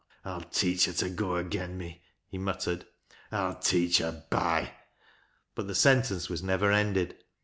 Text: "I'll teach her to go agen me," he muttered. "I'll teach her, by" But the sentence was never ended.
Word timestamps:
"I'll 0.25 0.41
teach 0.41 0.85
her 0.85 0.93
to 0.93 1.09
go 1.11 1.37
agen 1.37 1.77
me," 1.77 2.01
he 2.27 2.39
muttered. 2.39 2.87
"I'll 3.31 3.53
teach 3.59 3.99
her, 3.99 4.25
by" 4.31 4.71
But 5.53 5.67
the 5.67 5.75
sentence 5.75 6.27
was 6.27 6.41
never 6.41 6.71
ended. 6.71 7.23